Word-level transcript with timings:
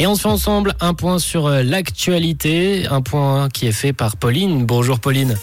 Et 0.00 0.06
on 0.06 0.14
se 0.14 0.22
fait 0.22 0.28
ensemble 0.28 0.74
un 0.80 0.94
point 0.94 1.18
sur 1.18 1.46
euh, 1.46 1.62
l'actualité, 1.64 2.86
un 2.88 3.02
point 3.02 3.48
qui 3.48 3.66
est 3.66 3.72
fait 3.72 3.92
par 3.92 4.16
Pauline. 4.16 4.64
Bonjour 4.64 5.00
Pauline. 5.00 5.36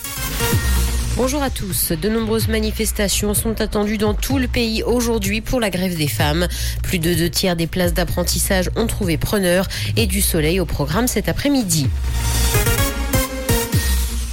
Bonjour 1.17 1.43
à 1.43 1.50
tous. 1.50 1.92
De 1.92 2.09
nombreuses 2.09 2.48
manifestations 2.48 3.33
sont 3.33 3.62
attendues 3.62 3.98
dans 3.98 4.14
tout 4.14 4.38
le 4.38 4.48
pays 4.48 4.82
aujourd'hui 4.83 5.42
pour 5.42 5.60
la 5.60 5.70
grève 5.70 5.98
des 5.98 6.08
femmes. 6.08 6.48
Plus 6.83 7.00
de 7.00 7.14
deux 7.14 7.30
tiers 7.30 7.56
des 7.56 7.68
places 7.68 7.94
d'apprentissage 7.94 8.70
ont 8.78 8.88
trouvé 8.88 9.18
preneur 9.18 9.68
et 9.98 10.07
du 10.07 10.21
soleil 10.21 10.60
au 10.60 10.66
programme 10.66 11.08
cet 11.08 11.28
après-midi. 11.28 11.88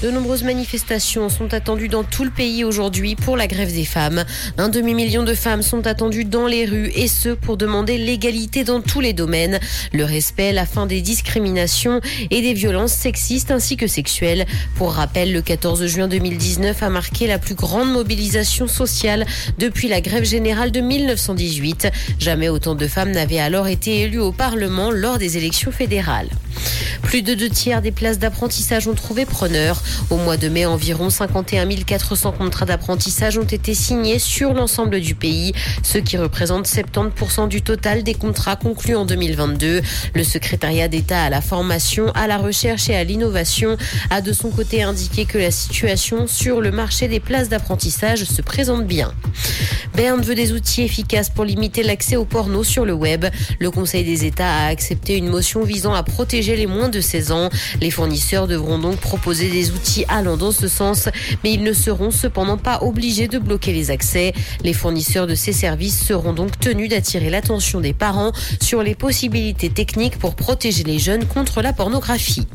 De 0.02 0.10
nombreuses 0.10 0.42
manifestations 0.42 1.28
sont 1.28 1.54
attendues 1.54 1.86
dans 1.86 2.02
tout 2.02 2.24
le 2.24 2.30
pays 2.30 2.64
aujourd'hui 2.64 3.14
pour 3.14 3.36
la 3.36 3.46
grève 3.46 3.72
des 3.72 3.84
femmes. 3.84 4.24
Un 4.58 4.68
demi-million 4.68 5.22
de 5.22 5.32
femmes 5.32 5.62
sont 5.62 5.86
attendues 5.86 6.24
dans 6.24 6.48
les 6.48 6.64
rues 6.64 6.90
et 6.96 7.06
ce 7.06 7.28
pour 7.28 7.56
demander 7.56 7.98
l'égalité 7.98 8.64
dans 8.64 8.80
tous 8.80 8.98
les 8.98 9.12
domaines, 9.12 9.60
le 9.92 10.04
respect, 10.04 10.50
la 10.50 10.66
fin 10.66 10.86
des 10.86 11.02
discriminations 11.02 12.00
et 12.32 12.42
des 12.42 12.52
violences 12.52 12.94
sexistes 12.94 13.52
ainsi 13.52 13.76
que 13.76 13.86
sexuelles. 13.86 14.44
Pour 14.74 14.92
rappel, 14.94 15.32
le 15.32 15.40
14 15.40 15.86
juin 15.86 16.08
2019 16.08 16.82
a 16.82 16.90
marqué 16.90 17.28
la 17.28 17.38
plus 17.38 17.54
grande 17.54 17.92
mobilisation 17.92 18.66
sociale 18.66 19.24
depuis 19.60 19.86
la 19.86 20.00
grève 20.00 20.24
générale 20.24 20.72
de 20.72 20.80
1918. 20.80 21.92
Jamais 22.18 22.48
autant 22.48 22.74
de 22.74 22.88
femmes 22.88 23.12
n'avaient 23.12 23.38
alors 23.38 23.68
été 23.68 24.00
élues 24.00 24.18
au 24.18 24.32
Parlement 24.32 24.90
lors 24.90 25.18
des 25.18 25.36
élections 25.36 25.70
fédérales. 25.70 26.28
Plus 27.02 27.22
de 27.22 27.34
deux 27.34 27.50
tiers 27.50 27.82
des 27.82 27.92
places 27.92 28.18
d'apprentissage 28.18 28.88
ont 28.88 28.94
trouvé 28.94 29.26
preneur. 29.26 29.82
Au 30.10 30.16
mois 30.16 30.36
de 30.36 30.48
mai, 30.48 30.66
environ 30.66 31.10
51 31.10 31.68
400 31.68 32.32
contrats 32.32 32.66
d'apprentissage 32.66 33.38
ont 33.38 33.42
été 33.42 33.74
signés 33.74 34.18
sur 34.18 34.54
l'ensemble 34.54 35.00
du 35.00 35.14
pays, 35.14 35.52
ce 35.82 35.98
qui 35.98 36.16
représente 36.16 36.66
70% 36.66 37.48
du 37.48 37.62
total 37.62 38.02
des 38.02 38.14
contrats 38.14 38.56
conclus 38.56 38.96
en 38.96 39.04
2022. 39.04 39.82
Le 40.14 40.24
secrétariat 40.24 40.88
d'État 40.88 41.24
à 41.24 41.30
la 41.30 41.40
formation, 41.40 42.10
à 42.14 42.26
la 42.26 42.38
recherche 42.38 42.88
et 42.88 42.96
à 42.96 43.04
l'innovation 43.04 43.76
a 44.10 44.20
de 44.20 44.32
son 44.32 44.50
côté 44.50 44.82
indiqué 44.82 45.24
que 45.24 45.38
la 45.38 45.50
situation 45.50 46.26
sur 46.26 46.60
le 46.60 46.70
marché 46.70 47.08
des 47.08 47.20
places 47.20 47.48
d'apprentissage 47.48 48.24
se 48.24 48.42
présente 48.42 48.86
bien. 48.86 49.12
Berne 49.94 50.22
veut 50.22 50.34
des 50.34 50.52
outils 50.52 50.82
efficaces 50.82 51.28
pour 51.28 51.44
limiter 51.44 51.82
l'accès 51.82 52.16
au 52.16 52.24
porno 52.24 52.64
sur 52.64 52.84
le 52.84 52.94
web. 52.94 53.26
Le 53.58 53.70
Conseil 53.70 54.04
des 54.04 54.24
États 54.24 54.48
a 54.48 54.66
accepté 54.66 55.16
une 55.16 55.28
motion 55.28 55.62
visant 55.62 55.92
à 55.92 56.02
protéger 56.02 56.56
les 56.56 56.66
moins 56.66 56.88
de 56.88 57.00
16 57.00 57.32
ans. 57.32 57.50
Les 57.80 57.90
fournisseurs 57.90 58.46
devront 58.46 58.78
donc 58.78 58.96
proposer 58.96 59.50
des 59.50 59.70
outils 59.70 60.04
allant 60.08 60.36
dans 60.36 60.52
ce 60.52 60.68
sens, 60.68 61.08
mais 61.44 61.52
ils 61.52 61.62
ne 61.62 61.72
seront 61.72 62.10
cependant 62.10 62.56
pas 62.56 62.82
obligés 62.82 63.28
de 63.28 63.38
bloquer 63.38 63.72
les 63.72 63.90
accès. 63.90 64.32
Les 64.62 64.72
fournisseurs 64.72 65.26
de 65.26 65.34
ces 65.34 65.52
services 65.52 66.02
seront 66.04 66.32
donc 66.32 66.58
tenus 66.58 66.88
d'attirer 66.88 67.30
l'attention 67.30 67.80
des 67.80 67.92
parents 67.92 68.32
sur 68.60 68.82
les 68.82 68.94
possibilités 68.94 69.70
techniques 69.70 70.18
pour 70.18 70.34
protéger 70.34 70.84
les 70.84 70.98
jeunes 70.98 71.26
contre 71.26 71.60
la 71.60 71.72
pornographie. 71.72 72.46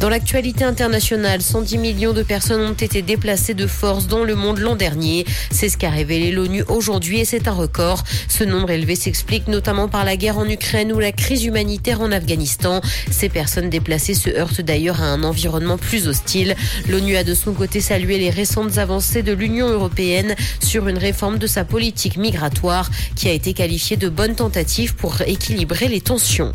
Dans 0.00 0.10
l'actualité 0.10 0.64
internationale, 0.64 1.40
110 1.40 1.78
millions 1.78 2.12
de 2.12 2.22
personnes 2.22 2.60
ont 2.60 2.74
été 2.74 3.00
déplacées 3.00 3.54
de 3.54 3.66
force 3.66 4.08
dans 4.08 4.24
le 4.24 4.34
monde 4.34 4.58
l'an 4.58 4.76
dernier. 4.76 5.24
C'est 5.50 5.68
ce 5.68 5.78
qu'a 5.78 5.90
révélé 5.90 6.32
l'ONU 6.32 6.64
aujourd'hui 6.68 7.20
et 7.20 7.24
c'est 7.24 7.48
un 7.48 7.52
record. 7.52 8.04
Ce 8.28 8.44
nombre 8.44 8.70
élevé 8.70 8.94
s'explique 8.94 9.48
notamment 9.48 9.88
par 9.88 10.04
la 10.04 10.16
guerre 10.16 10.38
en 10.38 10.48
Ukraine 10.48 10.92
ou 10.92 10.98
la 10.98 11.12
crise 11.12 11.44
humanitaire 11.44 12.00
en 12.00 12.12
Afghanistan. 12.12 12.80
Ces 13.10 13.28
personnes 13.28 13.70
déplacées 13.70 14.14
se 14.14 14.28
heurtent 14.28 14.60
d'ailleurs 14.60 15.00
à 15.00 15.06
un 15.06 15.22
environnement 15.22 15.78
plus 15.78 16.08
hostile. 16.08 16.56
L'ONU 16.88 17.16
a 17.16 17.24
de 17.24 17.34
son 17.34 17.52
côté 17.52 17.80
salué 17.80 18.18
les 18.18 18.30
récentes 18.30 18.78
avancées 18.78 19.22
de 19.22 19.32
l'Union 19.32 19.68
européenne 19.68 20.34
sur 20.62 20.88
une 20.88 20.98
réforme 20.98 21.38
de 21.38 21.46
sa 21.46 21.64
politique 21.64 22.16
migratoire 22.16 22.90
qui 23.14 23.28
a 23.28 23.32
été 23.32 23.54
qualifiée 23.54 23.96
de 23.96 24.08
bonne 24.08 24.34
tentative 24.34 24.94
pour 24.94 25.22
équilibrer 25.22 25.88
les 25.88 26.00
tensions. 26.00 26.52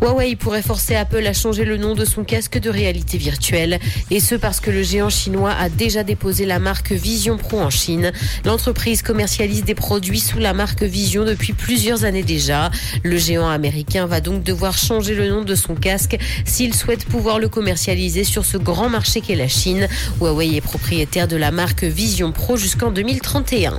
Huawei 0.00 0.36
pourrait 0.36 0.62
forcer 0.62 0.96
Apple 0.96 1.26
à 1.26 1.32
changer 1.32 1.64
le 1.64 1.76
nom 1.76 1.94
de 1.94 2.04
son 2.06 2.24
casque 2.24 2.58
de 2.58 2.70
réalité 2.70 3.18
virtuelle. 3.18 3.78
Et 4.10 4.20
ce 4.20 4.34
parce 4.34 4.60
que 4.60 4.70
le 4.70 4.82
géant 4.82 5.10
chinois 5.10 5.52
a 5.52 5.68
déjà 5.68 6.04
déposé 6.04 6.46
la 6.46 6.58
marque 6.58 6.92
Vision 6.92 7.36
Pro 7.36 7.60
en 7.60 7.70
Chine. 7.70 8.12
L'entreprise 8.44 9.02
commercialise 9.02 9.64
des 9.64 9.74
produits 9.74 10.20
sous 10.20 10.38
la 10.38 10.54
marque 10.54 10.82
Vision 10.82 11.24
depuis 11.24 11.52
plusieurs 11.52 12.04
années 12.04 12.22
déjà. 12.22 12.70
Le 13.02 13.18
géant 13.18 13.48
américain 13.48 14.06
va 14.06 14.20
donc 14.20 14.42
devoir 14.42 14.78
changer 14.78 15.14
le 15.14 15.28
nom 15.28 15.44
de 15.44 15.54
son 15.54 15.74
casque 15.74 16.16
s'il 16.44 16.72
souhaite 16.72 17.04
pouvoir 17.04 17.38
le 17.38 17.48
commercialiser 17.48 18.24
sur 18.24 18.44
ce 18.44 18.56
grand 18.56 18.88
marché 18.88 19.20
qu'est 19.20 19.34
la 19.34 19.48
Chine. 19.48 19.88
Huawei 20.20 20.56
est 20.56 20.60
propriétaire 20.60 21.28
de 21.28 21.36
la 21.36 21.50
marque 21.50 21.84
Vision 21.84 22.32
Pro 22.32 22.56
jusqu'en 22.56 22.90
2031. 22.90 23.78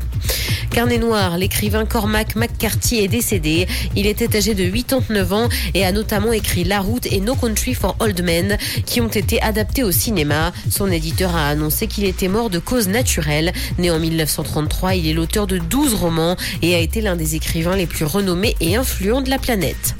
Carnet 0.77 0.99
noir, 0.99 1.39
l'écrivain 1.39 1.85
Cormac 1.87 2.35
McCarthy 2.35 2.99
est 2.99 3.07
décédé. 3.07 3.65
Il 3.95 4.05
était 4.05 4.37
âgé 4.37 4.53
de 4.53 4.63
89 4.63 5.33
ans 5.33 5.49
et 5.73 5.83
a 5.83 5.91
notamment 5.91 6.31
écrit 6.31 6.65
La 6.65 6.81
Route 6.81 7.07
et 7.07 7.19
No 7.19 7.33
Country 7.33 7.73
for 7.73 7.95
Old 7.99 8.23
Men 8.23 8.59
qui 8.85 9.01
ont 9.01 9.07
été 9.07 9.41
adaptés 9.41 9.83
au 9.83 9.91
cinéma. 9.91 10.53
Son 10.69 10.91
éditeur 10.91 11.35
a 11.35 11.47
annoncé 11.47 11.87
qu'il 11.87 12.05
était 12.05 12.27
mort 12.27 12.51
de 12.51 12.59
cause 12.59 12.89
naturelle. 12.89 13.53
Né 13.79 13.89
en 13.89 13.97
1933, 13.97 14.93
il 14.93 15.07
est 15.07 15.13
l'auteur 15.13 15.47
de 15.47 15.57
12 15.57 15.95
romans 15.95 16.37
et 16.61 16.75
a 16.75 16.79
été 16.79 17.01
l'un 17.01 17.15
des 17.15 17.33
écrivains 17.33 17.75
les 17.75 17.87
plus 17.87 18.05
renommés 18.05 18.55
et 18.61 18.75
influents 18.75 19.21
de 19.21 19.31
la 19.31 19.39
planète. 19.39 19.95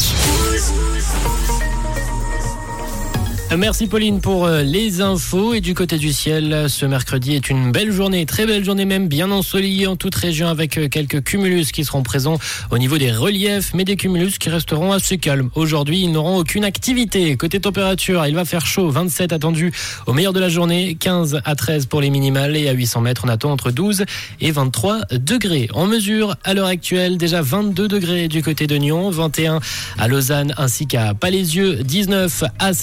Merci 3.55 3.87
Pauline 3.87 4.19
pour 4.19 4.45
euh, 4.45 4.61
les 4.61 4.99
infos. 4.99 5.53
Et 5.53 5.61
du 5.61 5.73
côté 5.73 5.97
du 5.97 6.11
ciel, 6.11 6.65
ce 6.67 6.85
mercredi 6.85 7.33
est 7.33 7.49
une 7.49 7.71
belle 7.71 7.91
journée, 7.91 8.25
très 8.25 8.45
belle 8.45 8.63
journée 8.63 8.83
même, 8.83 9.07
bien 9.07 9.31
ensoleillée 9.31 9.87
en 9.87 9.95
toute 9.95 10.13
région 10.15 10.49
avec 10.49 10.77
euh, 10.77 10.89
quelques 10.89 11.23
cumulus 11.23 11.71
qui 11.71 11.85
seront 11.85 12.03
présents 12.03 12.37
au 12.71 12.77
niveau 12.77 12.97
des 12.97 13.09
reliefs, 13.11 13.73
mais 13.73 13.85
des 13.85 13.95
cumulus 13.95 14.37
qui 14.37 14.49
resteront 14.49 14.91
assez 14.91 15.17
calmes. 15.17 15.49
Aujourd'hui, 15.55 16.01
ils 16.01 16.11
n'auront 16.11 16.37
aucune 16.37 16.65
activité. 16.65 17.37
Côté 17.37 17.61
température, 17.61 18.25
il 18.27 18.35
va 18.35 18.43
faire 18.43 18.65
chaud, 18.65 18.89
27 18.89 19.31
attendu 19.31 19.71
au 20.07 20.13
meilleur 20.13 20.33
de 20.33 20.41
la 20.41 20.49
journée, 20.49 20.95
15 20.99 21.41
à 21.45 21.55
13 21.55 21.85
pour 21.85 22.01
les 22.01 22.09
minimales 22.09 22.57
et 22.57 22.67
à 22.67 22.73
800 22.73 23.01
mètres, 23.01 23.21
on 23.25 23.29
attend 23.29 23.51
entre 23.51 23.71
12 23.71 24.03
et 24.41 24.51
23 24.51 24.99
degrés. 25.13 25.69
En 25.73 25.87
mesure, 25.87 26.35
à 26.43 26.53
l'heure 26.53 26.67
actuelle, 26.67 27.17
déjà 27.17 27.41
22 27.41 27.87
degrés 27.87 28.27
du 28.27 28.43
côté 28.43 28.67
de 28.67 28.75
Nyon, 28.75 29.09
21 29.09 29.61
à 29.97 30.07
Lausanne 30.09 30.53
ainsi 30.57 30.85
qu'à 30.85 31.13
Palaisieux, 31.13 31.77
19 31.77 32.43
à 32.59 32.73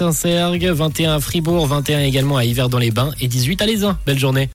Saint-Cergue, 0.54 0.76
21 0.76 1.16
à 1.16 1.20
Fribourg, 1.20 1.66
21 1.66 2.00
également 2.00 2.36
à 2.36 2.44
Hiver 2.44 2.68
dans 2.68 2.78
les 2.78 2.92
Bains 2.92 3.10
et 3.20 3.26
18 3.26 3.60
à 3.62 3.66
Les 3.66 3.78
Belle 4.06 4.18
journée. 4.18 4.42